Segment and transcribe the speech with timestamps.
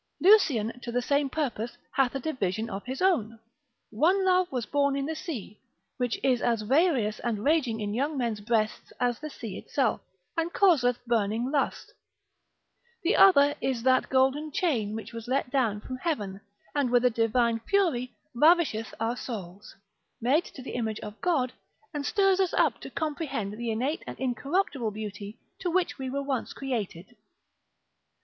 [0.19, 3.37] Lucian, to the same purpose, hath a division of his own,
[3.91, 5.61] One love was born in the sea,
[5.97, 10.01] which is as various and raging in young men's breasts as the sea itself,
[10.35, 11.93] and causeth burning lust:
[13.03, 16.41] the other is that golden chain which was let down from heaven,
[16.73, 19.75] and with a divine fury ravisheth our souls,
[20.19, 21.53] made to the image of God,
[21.93, 26.23] and stirs us up to comprehend the innate and incorruptible beauty to which we were
[26.23, 27.15] once created.